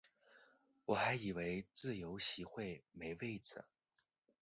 [0.85, 3.63] 我还以为自由席会没位子